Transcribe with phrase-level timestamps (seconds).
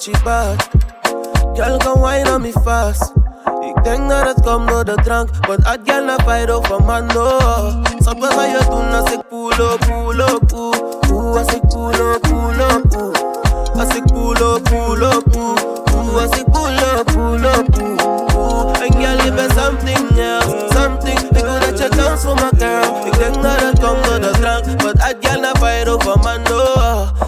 [0.00, 1.56] that she bad.
[1.56, 3.12] Girl, come wine on me fast.
[3.62, 7.06] Ik denk dat het komt door de drank, want ik girl naar fight over man,
[7.06, 7.38] no.
[7.98, 10.52] Zat wat ga je doen als ik pull up, pull up.
[11.10, 13.80] Ooh, als ik pull up, pull up, ooh.
[13.80, 15.56] Als ik pull up, pull up, ooh.
[15.94, 18.19] Ooh, als ik pull up, pull up, ooh.
[18.50, 21.18] Ooh, en je bent something else, something.
[21.18, 23.06] Ik wil dat je dans voor me, girl.
[23.06, 26.42] Ik denk dat het komt door de drank, want ik girl naar fight over man,
[26.42, 26.64] no.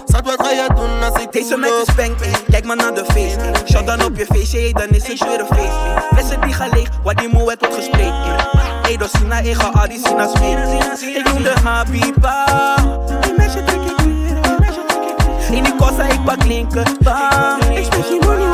[0.05, 2.15] Zat wat ga je doen als ik Deze met de spank,
[2.49, 3.37] kijk maar naar de face.
[3.71, 5.73] Shot dan op je face, hey, dan is het weer een feest.
[6.11, 8.13] Flessen die gaan leeg, wat die moe wordt gespreid.
[8.81, 10.55] Hey, door Sina, ik ga al die Sina's mee.
[11.15, 12.45] Ik noem de Habiba.
[13.21, 15.57] Die meisje trek ik weer, die meisje trek ik weer.
[15.57, 16.87] In die kossa, ik pak linker.
[17.71, 18.47] Ik spreek die money,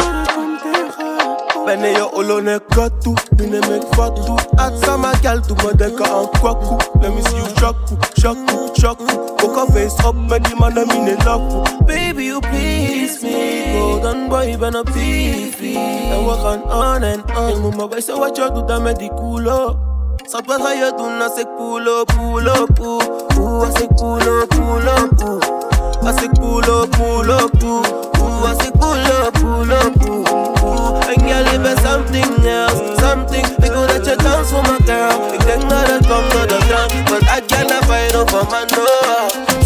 [1.69, 6.79] Bene yo olone kotu, bine mek fotu Atsa ma gal tu mwen denka an kwaku
[6.99, 11.85] Let me see you shoku, shoku, shoku Poker face up, men di man a laku
[11.85, 13.73] Baby you please me.
[13.73, 17.51] Golden boy ben a fifi And work on on and on.
[17.51, 19.77] Yung mama bay se wacho tu da me di kulo
[20.25, 22.97] Sa tu rayo tu na se kulo, kulo, kulo
[23.37, 25.68] Ooh, I say kulo, kulo, ooh.
[26.01, 27.83] I say pull up, pull up, pull.
[27.85, 30.23] Ooh, I say pull up, pull up, pull.
[30.23, 33.45] Ooh, I can live something else, something.
[33.45, 35.33] I go that your dance for my girl.
[35.33, 38.85] I think not that come to the ground, but I can't fight for my no.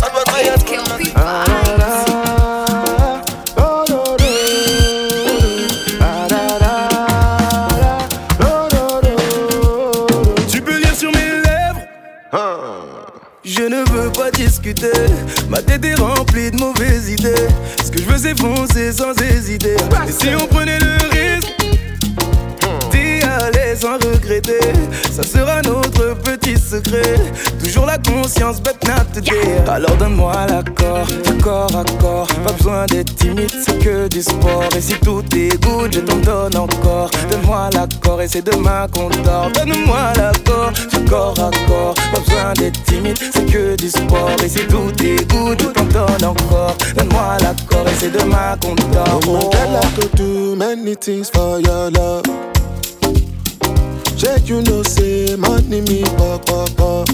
[0.03, 2.52] I'm a fire, kill me.
[32.83, 34.63] Besoin d'être timide c'est que du sport.
[34.75, 37.09] Et si tout est good je t'en donne encore.
[37.29, 39.49] Donne-moi l'accord et c'est demain qu'on dort.
[39.53, 41.95] Donne-moi l'accord du corps à corps.
[42.11, 44.31] Pas besoin d'être timide c'est que du sport.
[44.43, 46.75] Et si tout est good je t'en donne encore.
[46.95, 49.19] Donne-moi l'accord et c'est demain qu'on dort.
[49.27, 52.23] Oh, girl, I could do many things for your love.
[54.17, 57.07] Check, you know, say money me pop pop pop.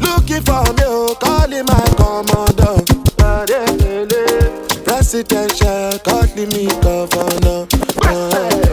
[0.00, 2.99] Looking for me, calling my commander.
[5.10, 6.36] sit and share, cut
[6.82, 7.66] governor.
[8.02, 8.69] Uh,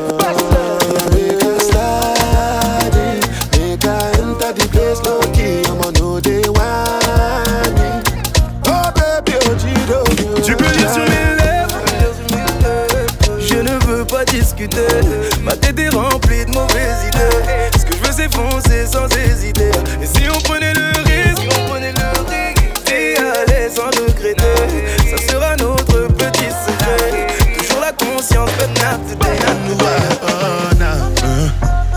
[28.67, 29.37] but not today
[30.21, 31.09] Oh, nah.
[31.23, 31.47] Uh,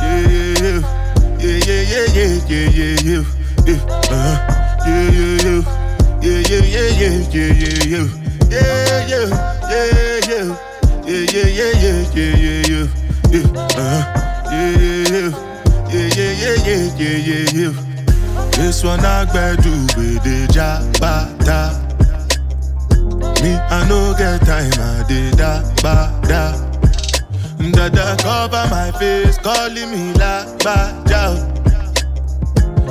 [0.03, 0.78] yeah, yeah,
[1.41, 3.25] yeah, yeah, yeah, yeah, yeah, yeah,
[3.66, 4.36] yeah, uh,
[4.86, 5.64] yeah, yeah,
[6.22, 6.75] yeah, yeah, yeah,
[11.00, 12.87] yeah, yeah, yeah, yeah, yeah,
[13.31, 14.00] yeah, uh,
[14.50, 14.70] yeah,
[15.00, 15.31] yeah,
[15.91, 17.75] yeah, yeah, yeah, yeah.
[18.52, 19.25] This one I
[19.56, 21.80] do with the jabata.
[23.43, 26.53] Me, I no get time, I did da ba da.
[27.73, 31.34] Dada cover my face, calling me la ba ja.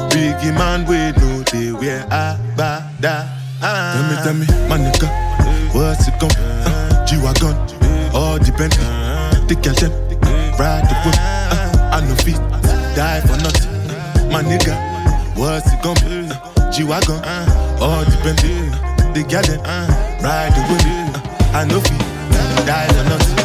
[0.09, 3.25] Biggie man, we know they wear a ba da.
[3.61, 5.07] Tell me, tell me, my nigga,
[5.73, 7.53] what's it gon' uh, G-Wagon,
[8.15, 8.85] all the Bentley,
[9.47, 9.91] the girl them,
[10.57, 11.15] ride the whip.
[11.51, 12.39] Uh, I no fit,
[12.95, 14.31] die for nothing.
[14.31, 14.75] My nigga,
[15.37, 16.33] what's it gon' be?
[16.33, 17.19] Uh, G-Wagon,
[17.81, 18.55] all the Bentley,
[19.13, 20.85] the girl them, ride the whip.
[20.85, 21.99] Uh, I no fit,
[22.65, 23.37] die for nothing.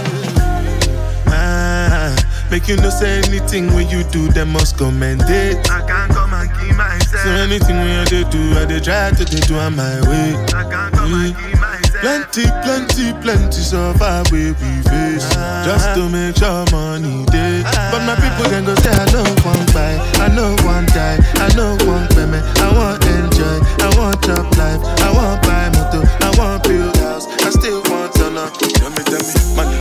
[1.28, 2.14] Ah,
[2.50, 5.70] make you no say anything when you do, them must commend it.
[5.70, 7.22] I can't come and keep myself.
[7.24, 10.34] So anything when I do, I dey try to do on my way.
[10.54, 11.73] I can't come and keep myself.
[12.04, 15.24] Plenty, plenty, plenty survive where we face.
[15.64, 17.64] Just to make sure money day.
[17.64, 21.48] But my people then go say I know one buy, I know one die, I
[21.56, 22.44] know one payment.
[22.60, 27.24] I want enjoy, I want job life, I want buy motor, I want build house,
[27.40, 28.52] I still want to know.
[28.52, 29.80] Tell me, tell me, money.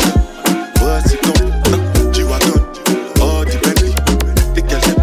[0.80, 2.64] What's it gon' uh, G-Wagon,
[3.20, 3.92] all the Bentley,
[4.56, 4.96] the girl them,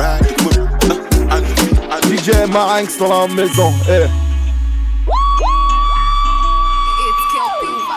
[0.00, 0.56] ride the whip,
[0.88, 2.08] uh, I know, I know.
[2.08, 3.74] DJ Marinx dans la maison.
[3.90, 4.25] Eh.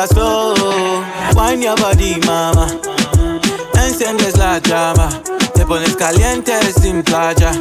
[0.00, 2.66] Wine your body, mama.
[3.74, 5.10] Enciendes la llama.
[5.54, 7.52] Te pones caliente sin playa.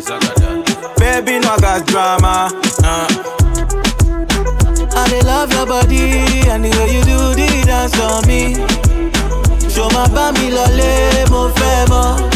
[0.97, 2.47] Baby, no hagas drama.
[2.81, 3.07] Uh.
[4.95, 8.56] I love your body and the way you do the dance for me.
[9.69, 12.30] Show my bami lole, mo fẹ́ mọ̀.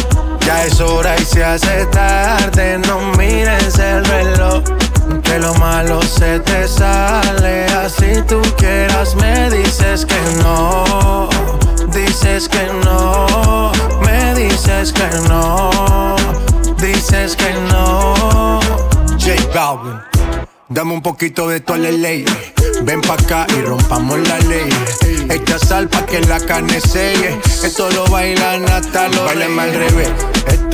[0.45, 4.82] Ya es hora y se hace tarde, no mires el reloj.
[5.21, 11.29] Que lo malo se te sale, así tú quieras me dices que no,
[11.93, 13.71] dices que no,
[14.05, 16.15] me dices que no,
[16.77, 18.59] dices que no.
[19.19, 19.99] J Balvin,
[20.69, 22.25] dame un poquito de tu ley.
[22.83, 24.69] Ven pa' acá y rompamos la ley.
[25.29, 27.39] Echa sal pa' que la carne selle.
[27.63, 30.09] Esto lo bailan hasta los Bailan al revés.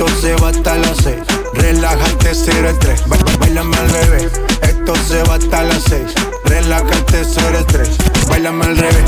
[0.00, 1.20] Esto se va hasta las seis.
[1.52, 3.02] Relájate, cero el tres.
[3.38, 4.32] Bailame al revés.
[4.62, 6.14] Esto se va hasta las seis.
[6.46, 7.98] Relájate, cero el tres.
[8.26, 9.04] Bailame al revés.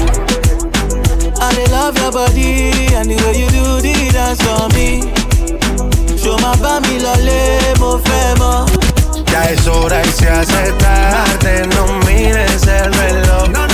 [1.41, 5.01] I love your body and the way you do the dance for me.
[6.19, 7.41] Show my bami lole,
[7.81, 8.67] mo fẹ́ mọ̀.
[9.33, 13.72] Ya es hora y se hace tarde, no mires el reloj.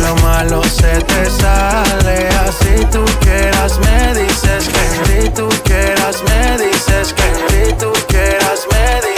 [0.00, 6.58] Lo malo se te sale, así tú quieras me dices que si tú quieras me
[6.58, 9.13] dices que si tú quieras me dices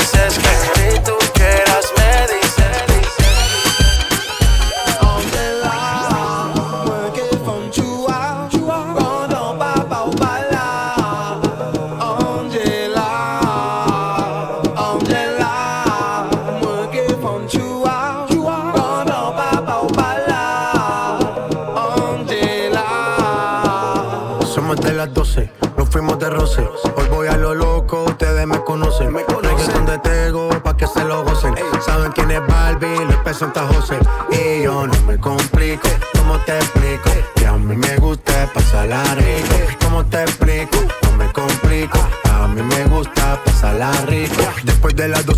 [33.38, 33.98] Presenta José.
[34.30, 36.52] Y yo no me complico, ¿cómo te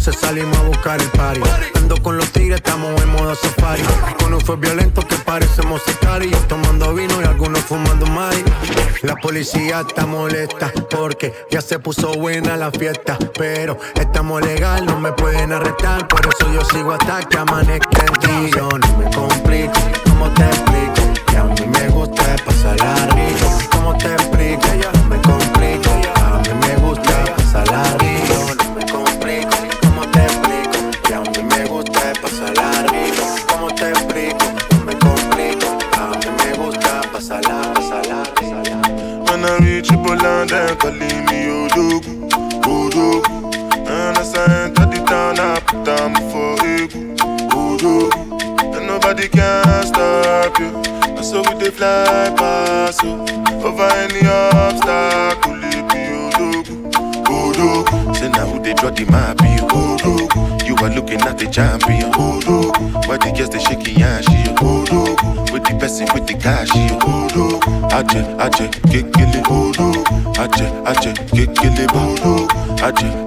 [0.08, 1.40] 12 salimos a buscar el party.
[1.74, 3.82] Ando con los tigres, estamos en modo safari.
[4.18, 6.48] Con un fue violento que parecemos sicarios.
[6.48, 8.42] Tomando vino y algunos fumando mari.
[9.02, 13.18] La policía está molesta porque ya se puso buena la fiesta.
[13.36, 16.08] Pero estamos legal, no me pueden arrestar.
[16.08, 18.50] Por eso yo sigo hasta que amanezca el día.
[18.56, 19.10] Yo no me
[20.04, 20.67] ¿cómo te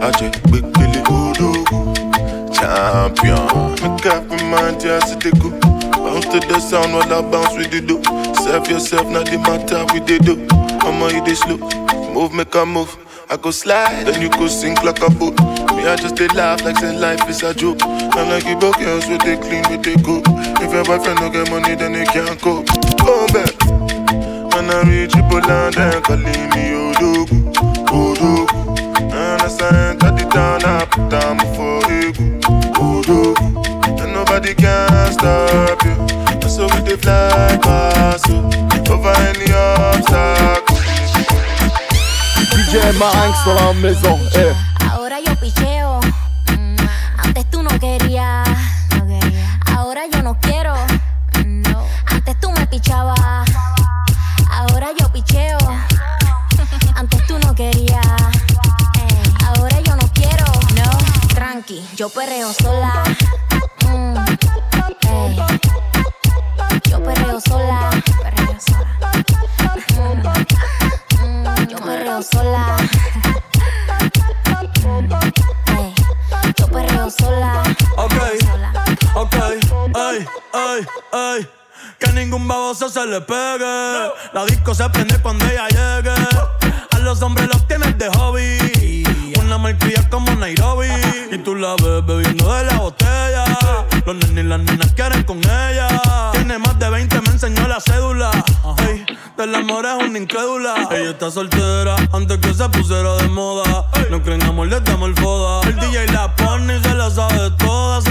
[0.01, 1.93] Aje, aje, kekele, Odogu.
[2.53, 5.49] Champion, make up my mind, just to go.
[5.91, 8.01] Bounce to the sound while I bounce with the do.
[8.43, 10.33] Serve yourself, not the matter with the do.
[10.87, 11.57] I'ma you this slow,
[12.13, 12.95] move, make a move.
[13.29, 15.39] I go slide, then you go sink like a boat.
[15.75, 17.81] Me, I just they laugh like say life is a joke.
[17.83, 20.21] And like you broke girls with they clean, with they go.
[20.59, 22.67] If your boyfriend don't get money, then they can't cope.
[22.99, 23.55] Go back.
[24.53, 27.53] When I reach Poland, then calling me Odogu,
[27.87, 28.50] Odogu.
[30.33, 32.11] Down, I put down for you.
[32.75, 33.33] Voodoo,
[34.01, 36.49] and nobody can stop you.
[36.49, 38.39] So we dey fly past you,
[38.93, 40.77] over any obstacle.
[42.51, 44.53] DJ Marinx dans la maison, eh.
[62.01, 63.03] Yo perreo sola.
[63.85, 64.17] Mm,
[65.07, 65.37] ey.
[66.89, 67.91] Yo perreo sola.
[68.23, 69.11] Perreo sola.
[69.99, 72.77] Mm, mm, yo perreo sola.
[75.77, 75.93] Ey,
[76.57, 77.63] Yo perreo sola.
[77.97, 78.13] Ok,
[78.49, 78.73] sola.
[79.13, 79.35] ok,
[79.93, 81.47] ay, ay, ay.
[81.99, 84.09] Que ningún baboso se le pegue.
[84.33, 86.15] La disco se prende cuando ella llegue.
[86.95, 89.03] A los hombres los tienes de hobby.
[89.39, 91.10] Una malcria como Nairobi.
[92.17, 93.45] Bebiendo de la botella.
[94.05, 95.87] Los nenes y las nenas quieren con ella.
[96.33, 98.31] Tiene más de 20, me enseñó la cédula.
[98.87, 99.05] Ey,
[99.37, 100.89] del amor es una incrédula.
[100.91, 103.87] Ella está soltera antes que se pusiera de moda.
[104.09, 105.61] No creen amor, le damos el foda.
[105.69, 108.01] El DJ la pone y se la sabe toda.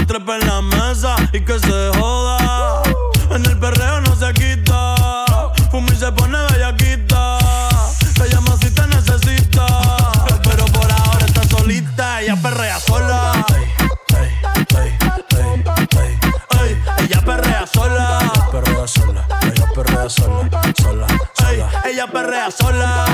[22.11, 23.05] Perrea sola.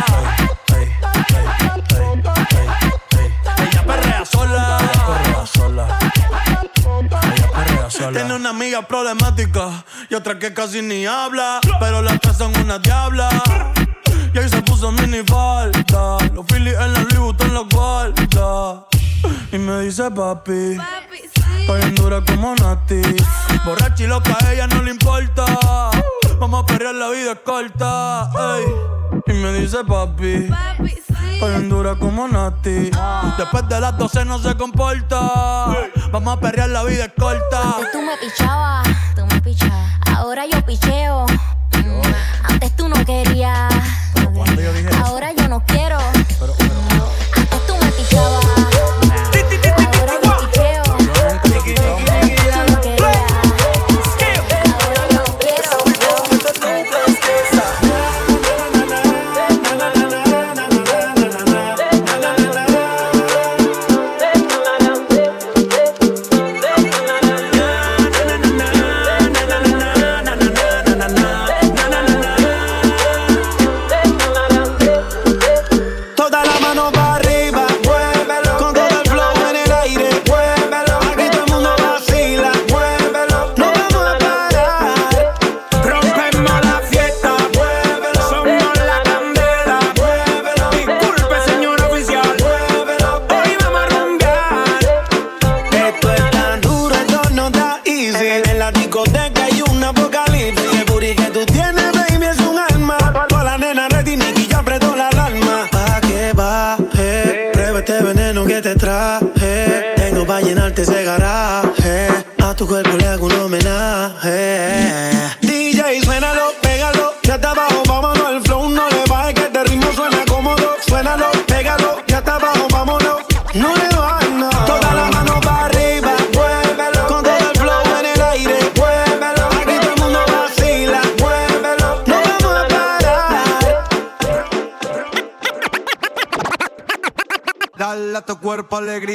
[3.57, 4.77] Ella perrea sola.
[5.07, 5.99] Perrea sola.
[7.35, 8.11] Ella perrea sola.
[8.11, 11.59] Tiene una amiga problemática y otra que casi ni habla.
[11.79, 13.29] Pero las tres son una diabla.
[14.33, 16.17] Y ahí se puso mini falta.
[16.33, 18.85] Los Phillies en la Louis Vuitton los guarda.
[19.51, 20.77] Y me dice papi.
[21.59, 23.01] Estoy en dura como Nati.
[23.65, 25.45] Borracha y loca, a ella no le importa.
[26.39, 28.29] Vamos a perrear, la vida es corta.
[28.57, 28.65] ey.
[29.27, 30.49] Y me dice papi.
[31.33, 32.91] Estoy en dura como Nati.
[33.37, 35.19] Después de las 12 no se comporta.
[36.11, 37.61] Vamos a perrear, la vida es corta.
[37.75, 39.91] Antes tú me pichabas, tú me pichabas.
[40.15, 41.25] Ahora yo picheo.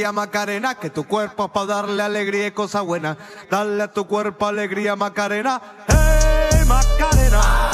[0.03, 3.17] Alegría Macarena, que tu cuerpo es para darle alegría y cosa buena.
[3.51, 7.71] Dale a tu cuerpo alegría Macarena, hey Macarena.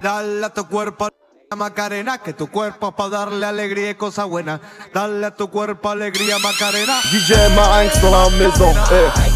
[0.00, 4.24] Dale a tu cuerpo alegría, Macarena, que tu cuerpo es para darle alegría y cosa
[4.24, 4.60] buena.
[4.94, 7.00] Dale a tu cuerpo alegría Macarena.
[7.10, 7.54] DJ
[8.00, 9.35] dans la maison.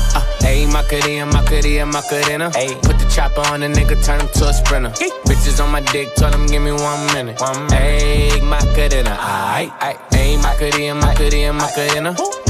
[0.50, 2.50] Ayy, Macarena, Macarena, Macarena.
[2.50, 4.90] Ayy, put the chopper on a nigga, turn him to a sprinter.
[5.30, 7.38] Bitches on my dick, tell him give me one minute.
[7.40, 7.78] One minute.
[7.78, 9.71] Ayy, Macarena, aight.
[10.11, 12.12] Ayy, Macarena, Macarena, Macarena.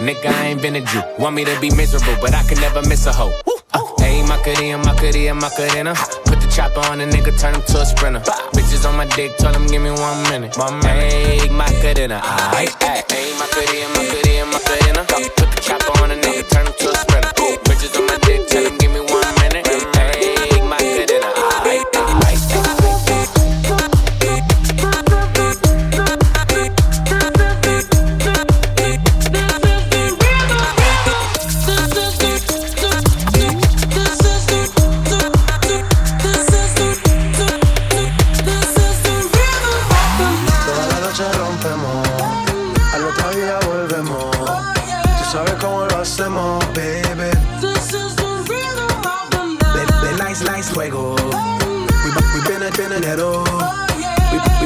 [0.01, 1.03] Nigga, I ain't been a Jew.
[1.19, 3.31] Want me to be miserable, but I can never miss a hoe.
[3.71, 5.93] Uh, hey, Macarena, Macarena, Macarena.
[6.25, 8.19] Put the chopper on a nigga, turn him to a sprinter.
[8.49, 10.57] Bitches on my dick, tell him give me one minute.
[10.57, 11.13] One minute.
[11.13, 12.19] Hey, Macarena.
[12.23, 15.05] Ay, ay, hey, Macarena, Macarena, Macarena.
[15.37, 17.29] Put the chopper on a nigga, turn him to a sprinter.
[17.69, 19.90] Bitches on my dick, tell him give me one minute.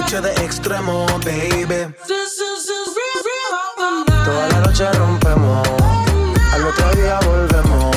[0.07, 1.93] To the extremo, baby.
[4.25, 5.67] Toda la noche rompemos,
[6.53, 7.95] al otro día volvemos.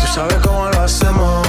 [0.00, 1.46] Tú sabes cómo lo hacemos,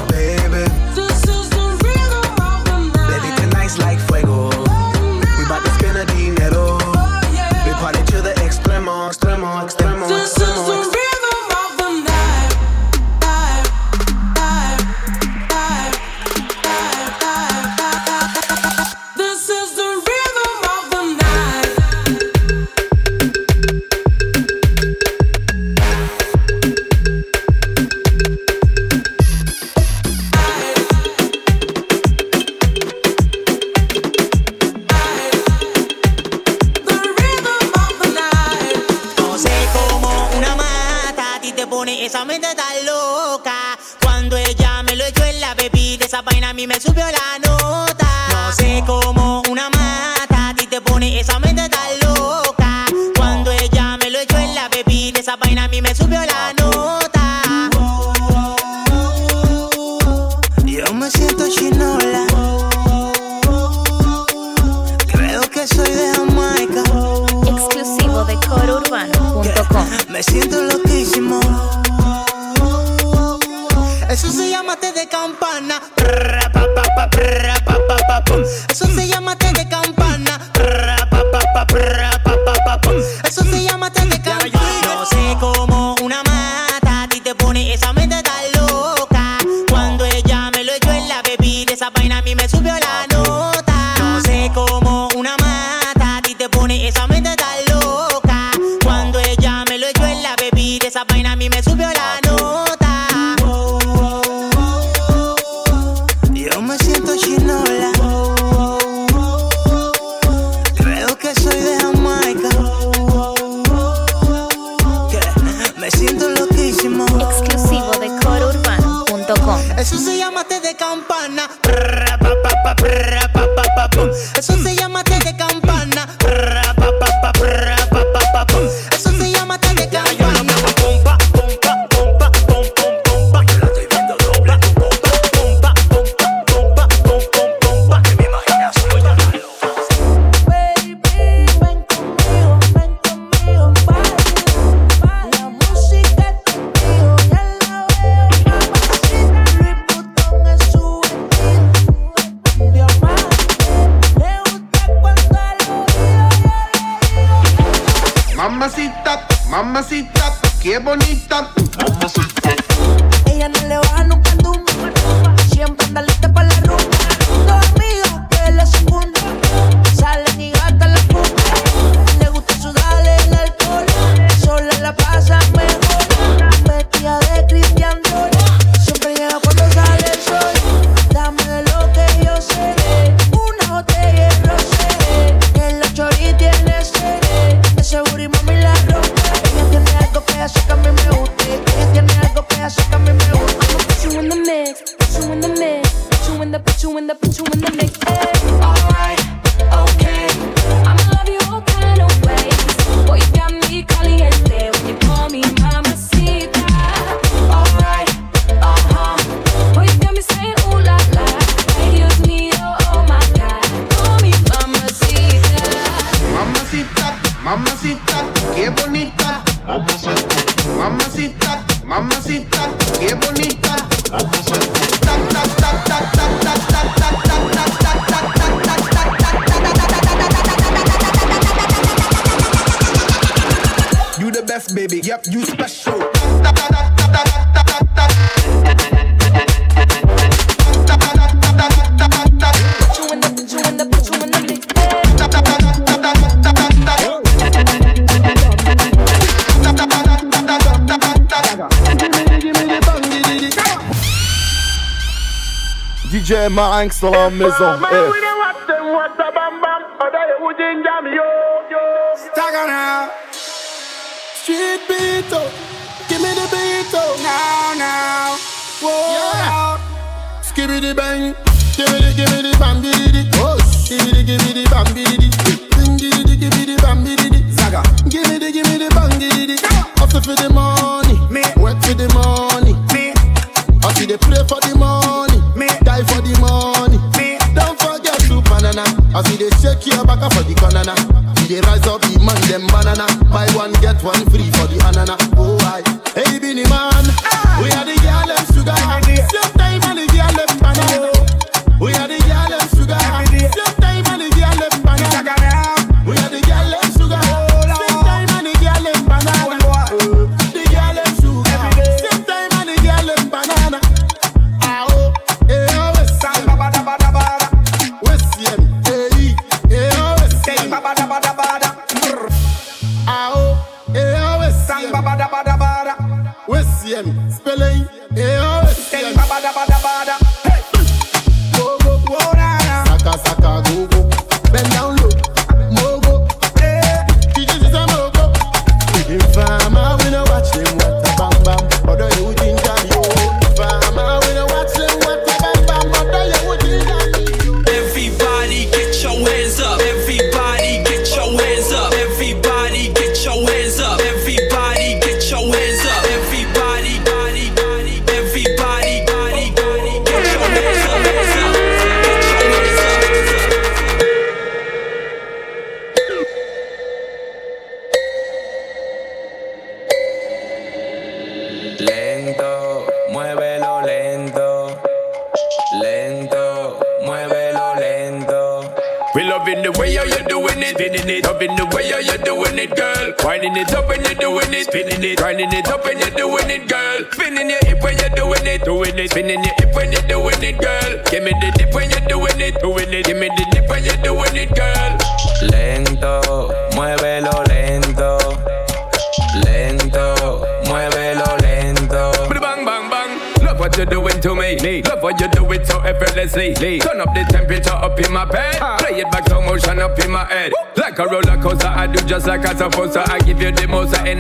[256.50, 257.80] ma angst à la maison.
[257.92, 258.29] Eh.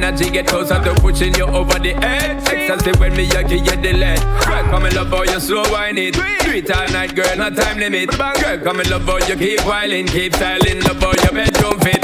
[0.04, 2.38] energy get close after pushing you over the edge.
[2.48, 4.20] Excessive when me you give the lead.
[4.46, 6.16] Girl, come in love how you slow wine it.
[6.16, 8.10] Three it all night, girl, no time limit.
[8.12, 11.99] Girl, come in love how you keep whiling, keep styling, love how your bedroom fit.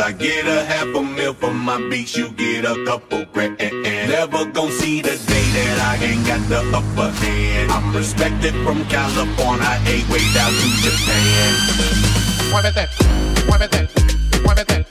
[0.00, 3.58] I get a half a mil for my beats, you get a couple grand.
[3.58, 7.70] Never gon' see the day that I ain't got the upper hand.
[7.70, 11.52] I'm respected from California, eight way down to Japan.
[12.50, 12.88] Muévete,
[13.46, 13.88] muévete,
[14.66, 14.89] that.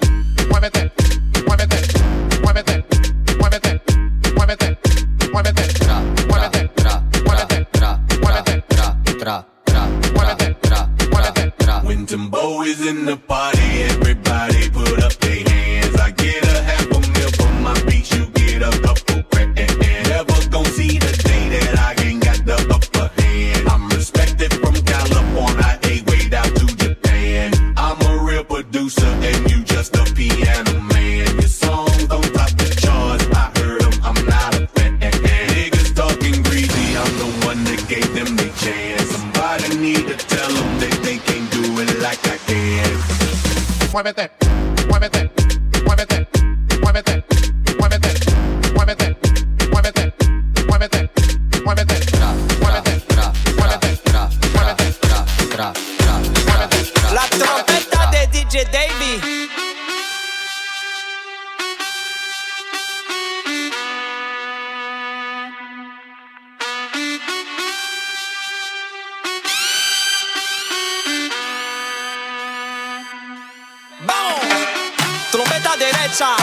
[75.39, 76.36] trompeta derecha,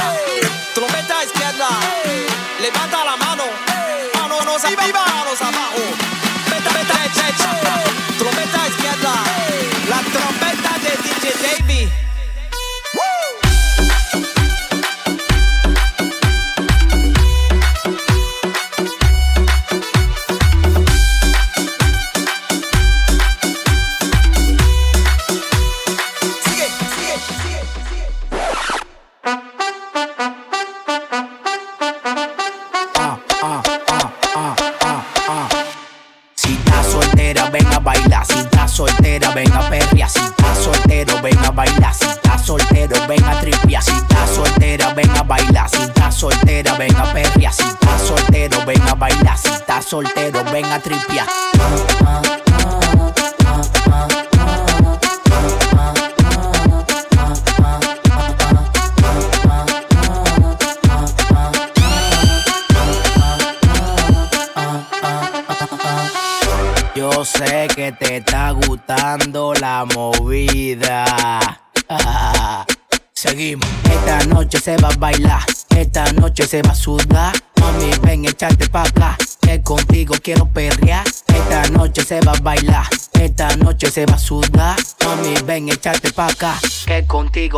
[0.75, 1.69] trompeta izquierda,
[2.61, 3.26] levanta la mano.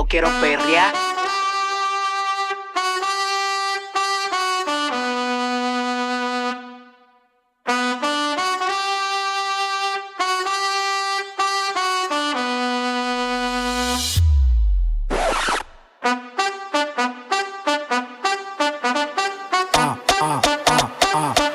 [0.09, 0.69] quiero perrear.
[0.69, 0.93] Ya.
[19.75, 21.48] Ah, ah, ah, ah.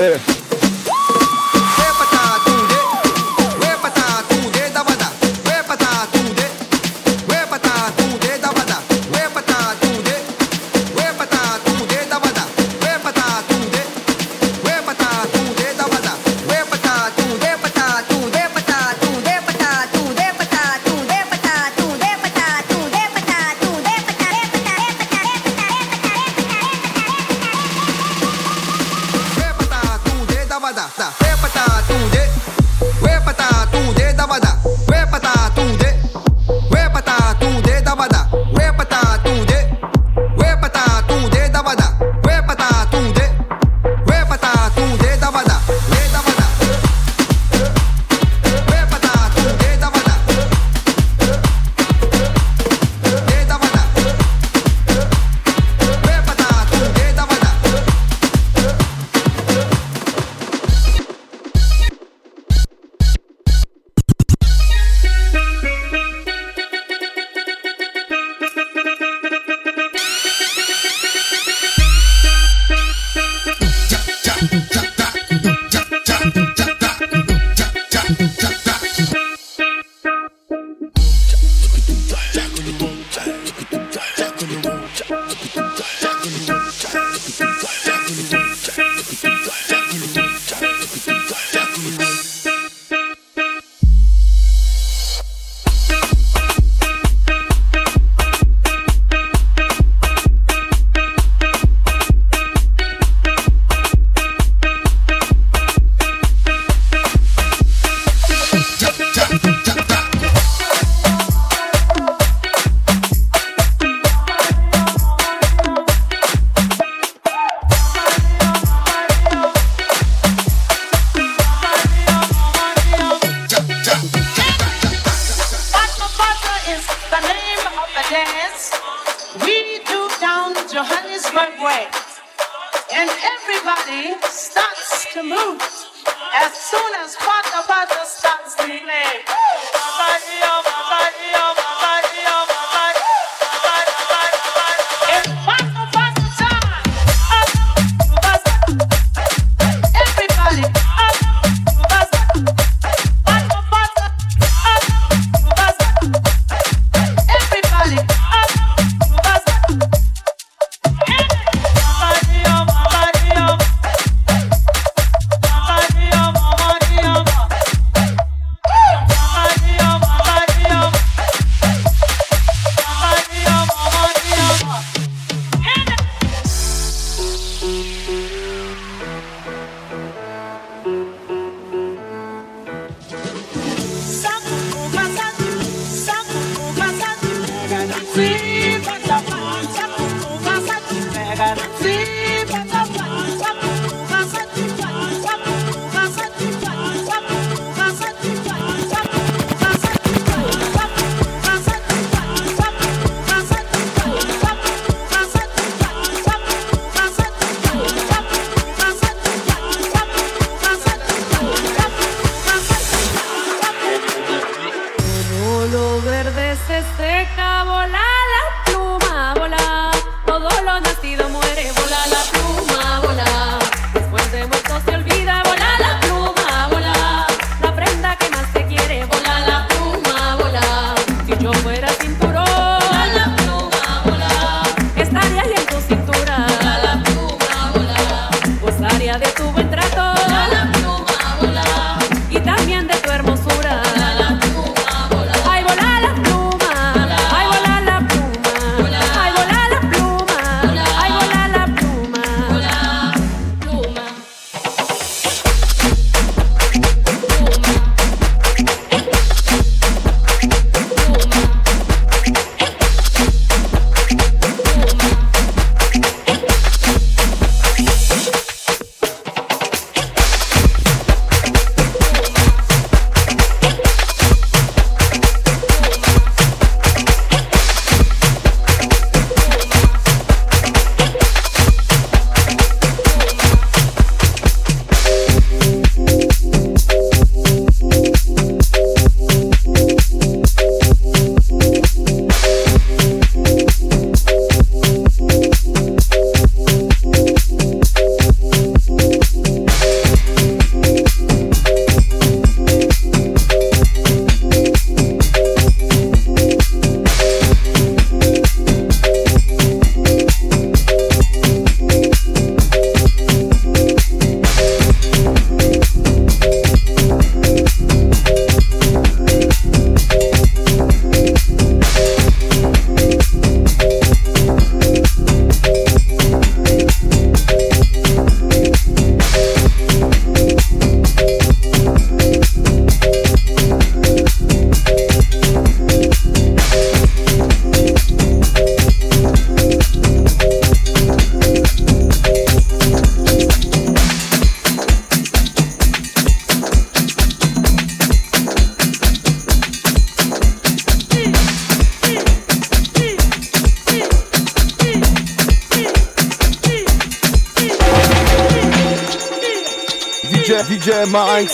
[0.00, 0.29] Maison.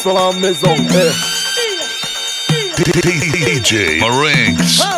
[0.06, 0.72] Dans la maison.
[2.76, 4.95] DJ Marinx.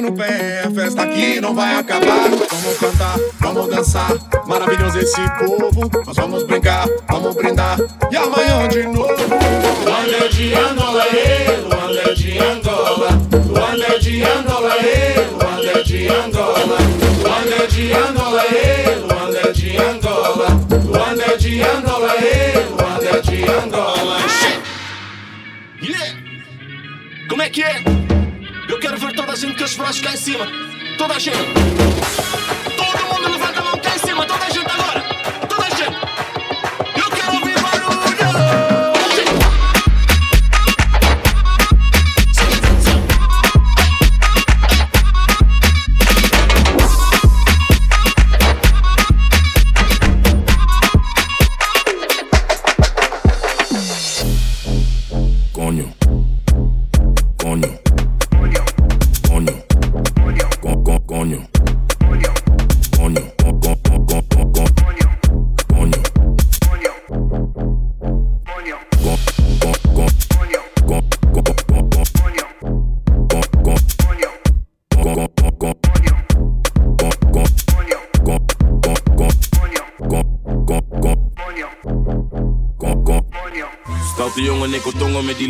[0.00, 2.28] No pé, a festa aqui não vai acabar.
[2.28, 4.10] Vamos cantar, vamos dançar,
[4.46, 5.90] maravilhoso esse povo.
[6.06, 7.78] Nós vamos brincar, vamos brindar,
[8.10, 9.08] e amanhã de novo.
[9.84, 13.08] Luanda de Angola, ei, Luanda de Angola.
[13.46, 16.78] Luanda de Angola, ei, Luanda de Angola.
[17.22, 20.48] Luanda de Angola, ei, Luanda de Angola.
[20.84, 22.14] Luanda de Angola,
[22.70, 24.18] Luanda de Angola.
[25.82, 26.14] Yeah!
[27.28, 28.03] Como é que é?
[29.16, 30.46] Toda a gente com os braços cá em cima.
[30.98, 31.38] Toda a gente.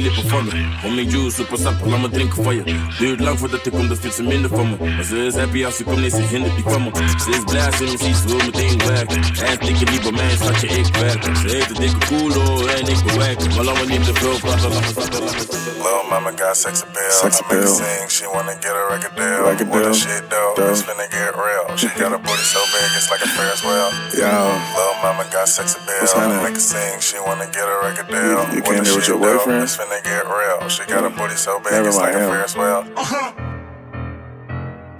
[0.04, 0.88] belli met die lippen van me.
[0.88, 2.62] Om mijn juice, super sap, laat me drinken van je.
[2.98, 4.90] Duurt lang voordat ik kom, dan vindt ze minder van me.
[4.94, 6.90] Maar ze is happy als ze komt, nee, ze hindert die van me.
[7.24, 9.22] Ze is blij als ze me ziet, ze wil meteen werken.
[9.44, 11.22] En dikke niet bij mij, schatje, ik werk.
[11.36, 13.54] Ze heeft een dikke koelo en ik bewerk.
[13.54, 15.62] Maar laat me niet te veel praten, laat me zakken, laat me zakken.
[15.84, 17.10] Little mama got sex appeal.
[17.22, 18.04] Sex I make her sing.
[18.16, 19.40] She wanna get a record deal.
[19.50, 19.92] Record What deal.
[19.92, 20.70] the shit though?
[20.70, 21.64] It's finna get real.
[21.80, 23.90] She got a booty so big it's like a Ferris wheel.
[24.20, 24.32] Yo.
[24.76, 26.08] Little mama got sex appeal.
[26.16, 26.96] I make her sing.
[27.08, 28.40] She wanna get a record deal.
[28.54, 29.36] You What came the here with shit your though?
[29.36, 29.62] boyfriend?
[29.66, 30.68] It's finna get real.
[30.68, 32.30] She got a booty so big Never it's like mind a him.
[32.30, 32.84] Ferris wheel.
[32.96, 33.32] Uh-huh.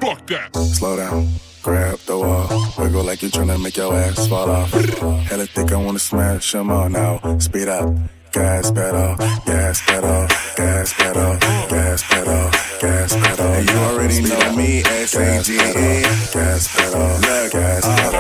[0.01, 0.55] Fuck that.
[0.57, 1.29] Slow down.
[1.63, 2.47] grab the wall.
[2.79, 4.71] Wiggle like you're tryna make your ass fall off.
[4.71, 7.39] Hella think I wanna smash them all now.
[7.39, 7.89] Speed up.
[8.35, 9.15] Gas pedal,
[9.47, 10.27] gas pedal,
[10.57, 13.47] gas pedal, gas pedal, gas pedal.
[13.47, 16.03] And you already know me, S-A-G-E.
[16.33, 17.21] Gas pedal,
[17.53, 18.11] gas uh,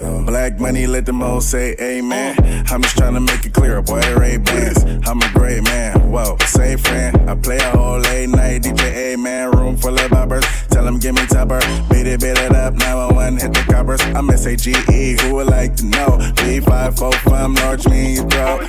[0.00, 0.24] pedal.
[0.24, 2.36] Black money, let them all say amen.
[2.72, 4.82] I'm just trying to make it clear, boy, Ray Bans.
[5.06, 7.30] I'm a great man, whoa, say friend.
[7.30, 9.52] I play a whole late night DJ, amen.
[9.52, 11.60] Room full of boppers, tell them give me topper.
[11.90, 14.00] Beat it, beat it up, now I want hit the coppers.
[14.16, 16.18] I'm S-A-G-E, who would like to know?
[16.40, 18.66] B545, from North, me in throat.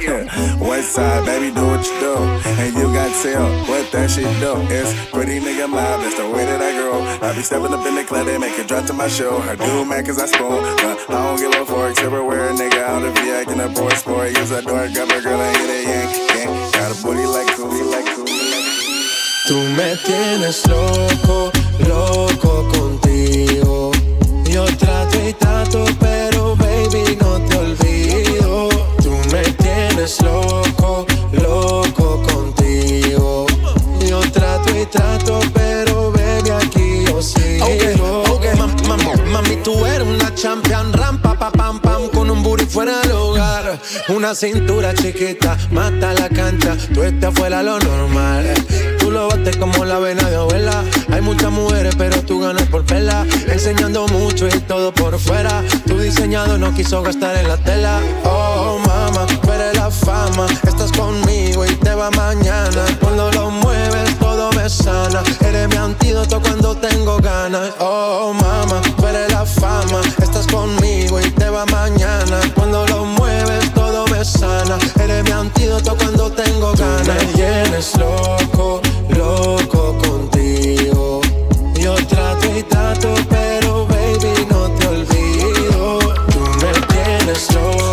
[0.59, 2.15] West side, baby, do what you do.
[2.59, 4.53] And you got tell what that shit do.
[4.69, 7.01] It's pretty nigga mob, that's the way that I grow.
[7.27, 9.37] I be stepping up in the club, they make it drop to my show.
[9.37, 11.97] I do mad cause I spoon, but I don't give a fork.
[11.99, 14.37] Everywhere, nigga, out if you acting a poor sport.
[14.37, 16.73] Use a door, grab a girl and hit a yank.
[16.73, 18.32] Got a booty like Cooley, like Cooley.
[19.47, 21.51] Tú me tienes loco,
[21.87, 23.91] loco contigo.
[24.49, 28.69] Yo trato y trato, pero baby no te olvido.
[29.01, 33.45] Tú me tienes loco, loco contigo.
[34.07, 37.65] Yo trato y trato, pero baby aquí yo sigo.
[37.65, 42.41] Ok, ok, mam- mam- mami, tú eres una champion, rampa, pa, pam, pam, con un
[42.43, 43.79] booty fuera del hogar.
[44.09, 48.53] Una cintura chiquita, mata la cancha, tú estás fuera lo normal.
[49.63, 50.83] Como la vena de abuela.
[51.09, 53.25] Hay muchas mujeres, pero tú ganas por vela.
[53.47, 55.63] Enseñando mucho y todo por fuera.
[55.87, 58.01] Tu diseñado no quiso gastar en la tela.
[58.25, 60.47] Oh, mama, eres la fama.
[60.67, 62.83] Estás conmigo y te va mañana.
[62.99, 65.23] Cuando lo mueves, todo me sana.
[65.39, 67.71] Eres mi antídoto cuando tengo ganas.
[67.79, 70.01] Oh, mama, eres la fama.
[70.21, 72.41] Estás conmigo y te va mañana.
[72.53, 73.82] Cuando lo mueves, todo
[74.23, 74.77] sana.
[74.99, 77.07] Eres mi antídoto cuando tengo ganas.
[77.07, 81.21] Me tienes loco, loco contigo.
[81.75, 85.99] Yo trato y trato, pero baby no te olvido.
[85.99, 87.92] Tú me tienes loco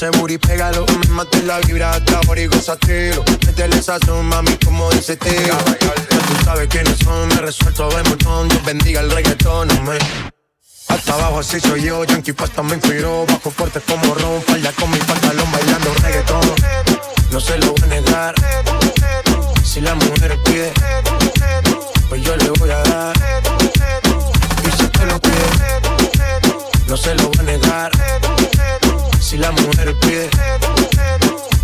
[0.00, 0.86] ese booty, pégalo.
[0.86, 3.22] Me maté la vibra hasta por y gozatelo.
[3.46, 5.32] Métele esa mami, como dice tío.
[5.80, 8.48] Ya tú sabes quiénes son, me resuelto de montón.
[8.48, 9.98] Dios bendiga el reggaetón, hombre.
[10.88, 14.90] Hasta abajo así soy yo, Yankee Pasta me inspiró Bajo fuerte como Ron, falda con
[14.90, 16.40] mi pantalón bailando reggaetón
[17.30, 18.34] No se lo voy a negar
[19.62, 20.72] Si la mujer pide
[22.08, 23.16] Pues yo le voy a dar
[24.66, 25.46] Y si te lo pide
[26.88, 28.39] No se lo voy a negar
[29.30, 30.28] Si la mujer pide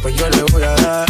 [0.01, 1.07] Pues yo le voy a dar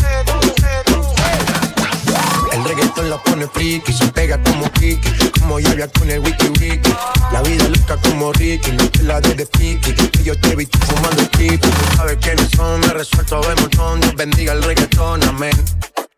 [2.52, 6.90] el reggaetón la pone friki, se pega como Kiki, como Yavia con el wiki wiki.
[7.30, 9.92] La vida loca como Ricky, no te la de de piqui.
[9.92, 14.00] Que yo te vi fumando el pipi, tú sabes quiénes son, me resuelto de montón.
[14.00, 15.52] Dios bendiga el reggaetón, amén.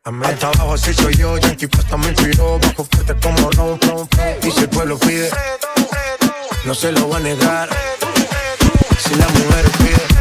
[0.04, 0.30] Amén.
[0.30, 4.08] Hasta abajo así soy yo, Yankee Pasta me inspiró, bajo fuerte como Ron, Ron.
[4.44, 5.30] Y si el pueblo pide,
[6.64, 7.68] no se lo va a negar.
[9.02, 10.17] Si la mujer pide,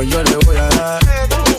[0.00, 1.49] pues yo le voy a dar.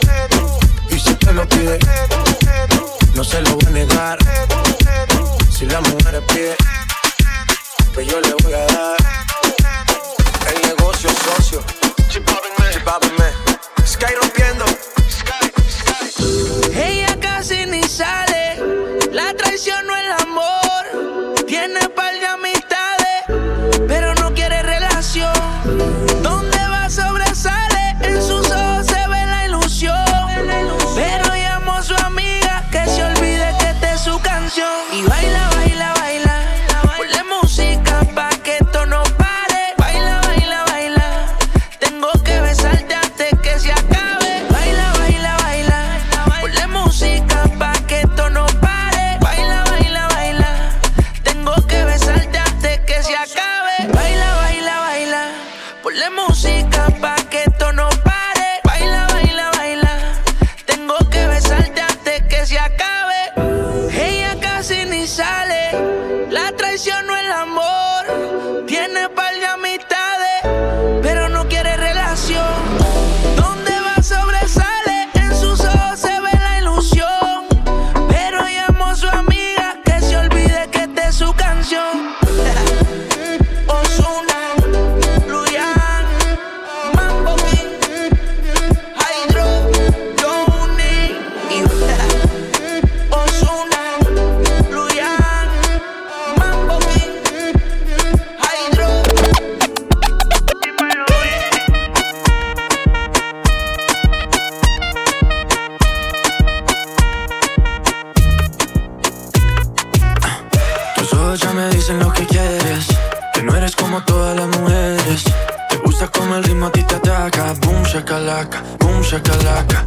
[111.40, 112.88] Ya me dicen lo que quieres.
[113.34, 115.24] Que no eres como todas las mujeres.
[115.70, 117.54] Te gusta como el ritmo a ti te ataca.
[117.62, 119.86] Boom, shakalaka, boom, shakalaka.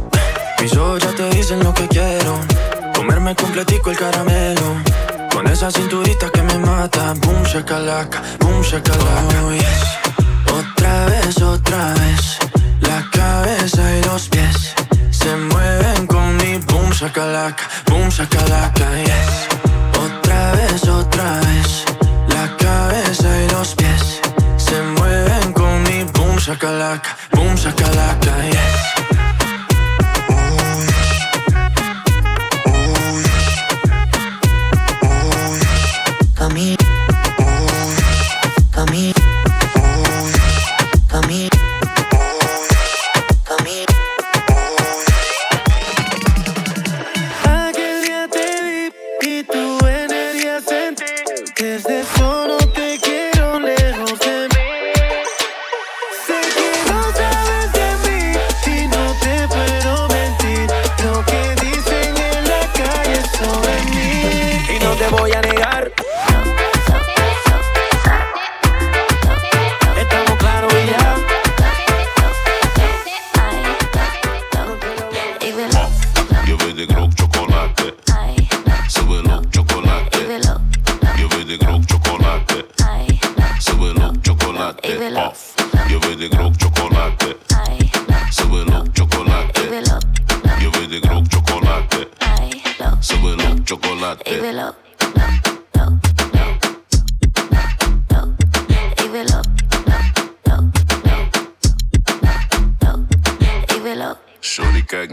[0.59, 2.39] Mis ojos ya te dicen lo que quiero.
[2.95, 4.81] Comerme completico el caramelo.
[5.31, 7.13] Con esa cinturita que me mata.
[7.13, 9.43] Boom, shakalaka, boom, shakalaka.
[9.43, 9.83] Oh, yes.
[10.51, 12.39] Otra vez, otra vez.
[12.81, 14.73] La cabeza y los pies
[15.11, 19.64] se mueven con mi boom, shakalaka, boom, shakalaka, yes.
[26.45, 29.14] Shakalaka, boom shakalaka, yes.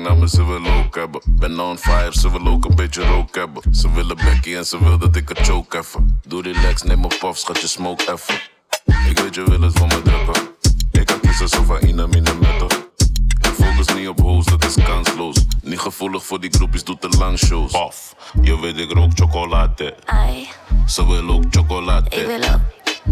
[0.03, 1.21] Ze wil ook hebben.
[1.27, 3.75] Ben on fire, ze wil ook een beetje rook hebben.
[3.75, 6.21] Ze willen Becky en ze wil dat ik het choke even.
[6.27, 8.35] Doe relax, neem een puff, schat je smoke even.
[9.11, 10.43] Ik weet je wil het van me drukken.
[10.93, 12.67] Ik kan kiezen zo van in een meter.
[13.41, 15.37] Ik focus niet op hoes, dat is kansloos.
[15.63, 17.73] Niet gevoelig voor die groepjes, doet te lang shows.
[17.73, 19.95] Off, je weet ik rook chocolade.
[20.87, 22.11] Ze wil ook chocolade.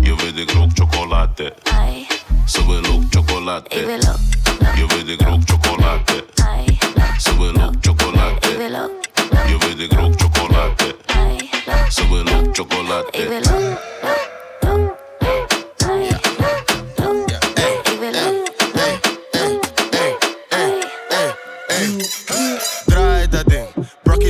[0.01, 1.55] Je weet ik rook chocolade.
[2.51, 3.65] Ze wil ook chocolade.
[4.75, 6.25] Je weet ik rook chocolade.
[7.19, 8.39] Ze wil ook chocolade.
[9.47, 10.97] Je weet ik rook chocolade.
[11.89, 13.09] Ze wil ook chocolade.
[22.87, 23.67] Draai dat ding,
[24.03, 24.23] rock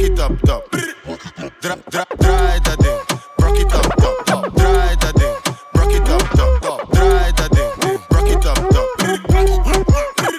[0.00, 0.77] it up,
[1.68, 3.00] Draai dat ding,
[3.36, 5.36] rock it up, up, up, draai dat ding,
[5.72, 6.92] rock it up, up, top.
[6.92, 8.88] Draai dat ding, rock it up, top.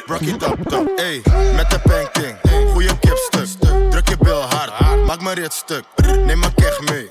[0.08, 0.90] Rock it up.
[0.98, 1.22] Ey,
[1.56, 2.38] met de painting,
[2.72, 3.70] goeie kipstuk.
[3.90, 5.84] Druk je bil hard, maak me rit stuk.
[6.02, 7.10] Neem mijn keg mee,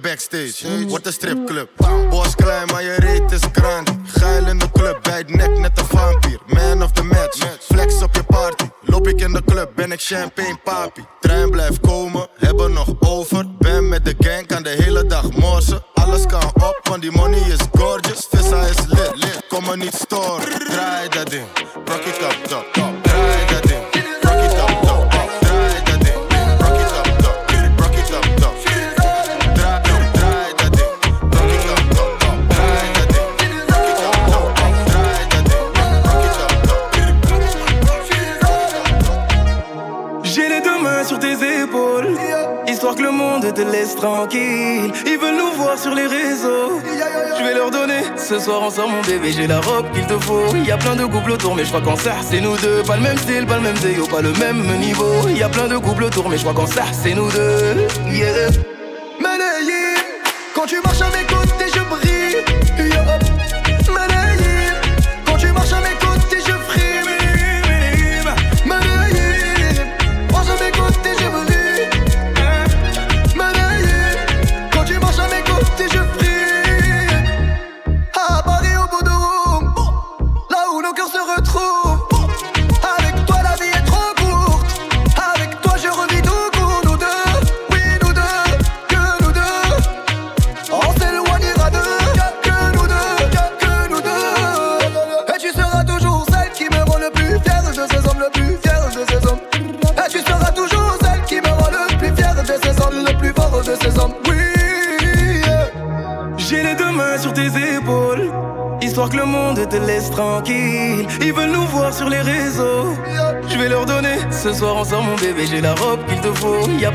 [0.00, 0.86] backstage.
[0.88, 1.68] Wordt een stripclub.
[2.10, 3.90] Bos klein, maar je reet is grand.
[4.04, 5.77] Geil in de club, bij het nek net
[9.08, 11.04] ik in de club, ben ik champagne papi.
[11.20, 13.46] Trein blijft komen, hebben nog over.
[13.58, 15.82] Ben met de gang, kan de hele dag morsen.
[15.94, 18.26] Alles kan op, want die money is gorgeous.
[18.30, 20.67] Vissa is lit, lit, kom me niet storen.
[44.00, 44.92] Tranquille.
[45.06, 46.80] Ils veulent nous voir sur les réseaux.
[47.38, 50.54] Je vais leur donner ce soir ensemble mon bébé, j'ai la robe qu'il te faut.
[50.56, 52.82] Y a plein de couples autour, mais je crois qu'en ça c'est nous deux.
[52.82, 55.28] Pas le même style, pas le même déo, pas le même niveau.
[55.28, 57.86] Y a plein de couples autour, mais je crois qu'en ça c'est nous deux.
[58.10, 58.50] Yeah.
[60.54, 61.10] Quand tu marches à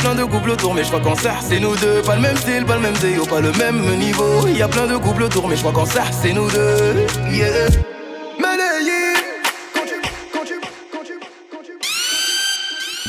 [0.04, 2.02] plein de couples autour, mais je crois qu'en ça, c'est nous deux.
[2.02, 4.46] Pas le même style, pas le même déo, pas le même niveau.
[4.48, 7.06] Y a plein de couples autour, mais je crois qu'en ça, c'est nous deux.
[7.32, 7.70] Yeah.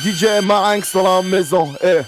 [0.04, 1.72] DJ Marinx dans la maison.
[1.82, 2.02] Eh.